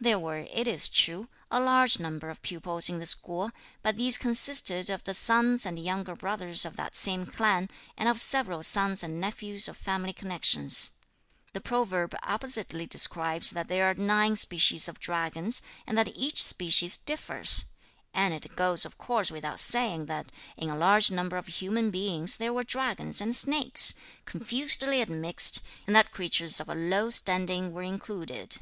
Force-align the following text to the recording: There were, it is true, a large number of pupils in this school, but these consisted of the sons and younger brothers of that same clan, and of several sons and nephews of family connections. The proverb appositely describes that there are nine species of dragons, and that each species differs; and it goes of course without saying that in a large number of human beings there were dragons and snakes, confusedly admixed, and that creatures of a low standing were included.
There 0.00 0.18
were, 0.18 0.38
it 0.38 0.66
is 0.66 0.88
true, 0.88 1.28
a 1.48 1.60
large 1.60 2.00
number 2.00 2.30
of 2.30 2.42
pupils 2.42 2.88
in 2.88 2.98
this 2.98 3.10
school, 3.10 3.52
but 3.80 3.96
these 3.96 4.18
consisted 4.18 4.90
of 4.90 5.04
the 5.04 5.14
sons 5.14 5.64
and 5.64 5.78
younger 5.78 6.16
brothers 6.16 6.64
of 6.64 6.74
that 6.74 6.96
same 6.96 7.26
clan, 7.26 7.70
and 7.96 8.08
of 8.08 8.20
several 8.20 8.64
sons 8.64 9.04
and 9.04 9.20
nephews 9.20 9.68
of 9.68 9.76
family 9.76 10.12
connections. 10.12 10.90
The 11.52 11.60
proverb 11.60 12.12
appositely 12.24 12.88
describes 12.88 13.50
that 13.52 13.68
there 13.68 13.88
are 13.88 13.94
nine 13.94 14.34
species 14.34 14.88
of 14.88 14.98
dragons, 14.98 15.62
and 15.86 15.96
that 15.96 16.08
each 16.08 16.42
species 16.42 16.96
differs; 16.96 17.66
and 18.12 18.34
it 18.34 18.56
goes 18.56 18.84
of 18.84 18.98
course 18.98 19.30
without 19.30 19.60
saying 19.60 20.06
that 20.06 20.32
in 20.56 20.70
a 20.70 20.76
large 20.76 21.12
number 21.12 21.36
of 21.36 21.46
human 21.46 21.92
beings 21.92 22.34
there 22.34 22.52
were 22.52 22.64
dragons 22.64 23.20
and 23.20 23.36
snakes, 23.36 23.94
confusedly 24.24 25.00
admixed, 25.00 25.62
and 25.86 25.94
that 25.94 26.10
creatures 26.10 26.58
of 26.58 26.68
a 26.68 26.74
low 26.74 27.10
standing 27.10 27.72
were 27.72 27.82
included. 27.82 28.56